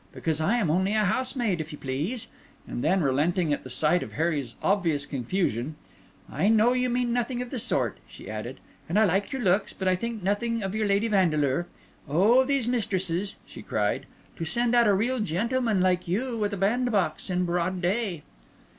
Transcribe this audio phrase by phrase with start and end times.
[0.13, 2.27] "Because I am only a housemaid, if you please."
[2.67, 5.75] And then, relenting at the sight of Harry's obvious confusion,
[6.27, 8.59] "I know you mean nothing of the sort," she added;
[8.89, 11.67] "and I like your looks; but I think nothing of your Lady Vandeleur.
[12.09, 14.07] Oh, these mistresses!" she cried.
[14.37, 18.23] "To send out a real gentleman like you—with a bandbox—in broad day!"